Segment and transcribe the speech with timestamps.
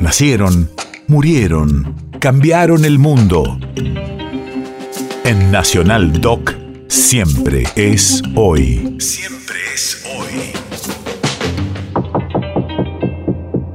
[0.00, 0.70] Nacieron,
[1.08, 3.60] murieron, cambiaron el mundo.
[5.24, 6.54] En Nacional Doc,
[6.88, 8.96] siempre es hoy.
[8.98, 10.52] Siempre es hoy.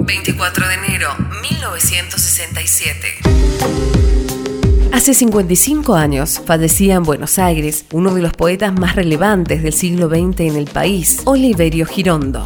[0.00, 1.08] 24 de enero,
[1.40, 2.98] 1967.
[4.92, 10.08] Hace 55 años fallecía en Buenos Aires uno de los poetas más relevantes del siglo
[10.08, 12.44] XX en el país, Oliverio Girondo.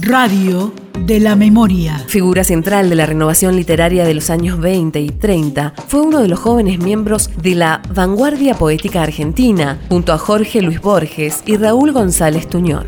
[0.00, 1.98] Radio de la memoria.
[2.08, 6.26] Figura central de la renovación literaria de los años 20 y 30, fue uno de
[6.26, 11.92] los jóvenes miembros de la vanguardia poética argentina, junto a Jorge Luis Borges y Raúl
[11.92, 12.86] González Tuñón.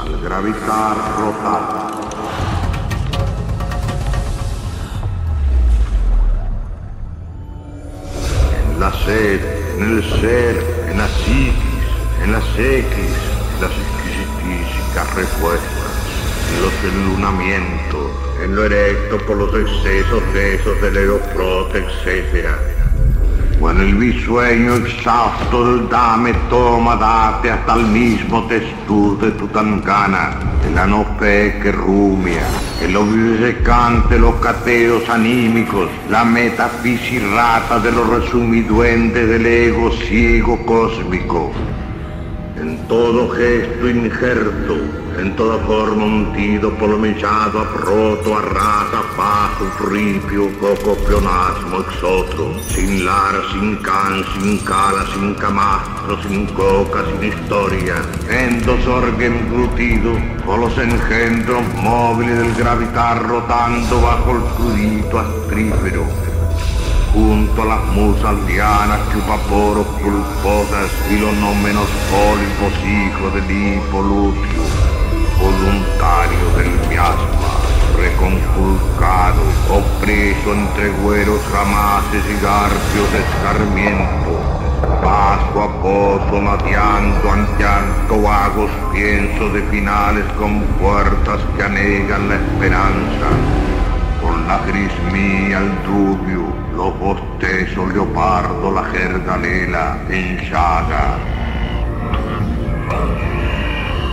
[0.00, 1.90] Al gravitar rotar.
[8.72, 9.40] En la sed,
[9.78, 11.69] en el ser, en la psiquis,
[12.22, 12.86] en las X,
[13.60, 15.90] las exquisitísicas respuestas,
[16.54, 18.10] en los enlunamientos,
[18.42, 22.48] en lo erecto por los excesos de esos del aeroprote, etc.
[23.60, 30.38] O en el bisueño exhausto del dame, toma, date hasta el mismo testur de Tutancana,
[30.66, 32.46] en la no que rumia,
[32.82, 41.52] en lo vivisecante, los cateos anímicos, la metafisirrata de los resumiduendes del ego ciego cósmico,
[42.56, 44.76] en todo gesto injerto,
[45.18, 53.76] en toda forma untido, polomillado, aproto, arrasa, fajo, ripio, coco, pleonasmo, exotro, sin lara, sin
[53.76, 57.96] can, sin cala, sin camastro, sin coca, sin historia,
[58.28, 60.12] endos orgue embrutido,
[60.44, 66.29] con los engendros móviles del gravitar rotando bajo el crudito astrífero,
[67.12, 74.62] junto a las musas lianas chupaporos pulposas y los no menos pólipos hijos del hipolutio,
[75.38, 77.50] voluntario del miasma,
[77.96, 84.30] reconculcado, opreso entre güeros ramaces y garfios de escarmiento,
[85.02, 92.36] paso a pozo mateando ante alto vagos piensos de finales con puertas que anegan la
[92.36, 93.26] esperanza,
[94.22, 101.18] con la gris mía el rubio, los bostezos leopardo, la jergalela en llaga.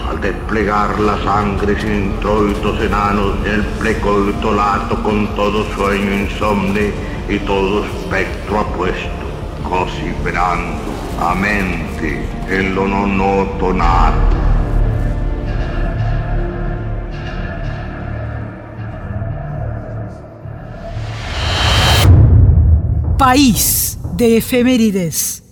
[0.10, 6.92] Al desplegar la sangre sin introitos enanos en el plecoitolato con todo sueño insomne
[7.30, 9.26] y todo espectro apuesto,
[9.64, 13.18] cosiperando a mente en lo non
[23.18, 25.47] País de efemérides.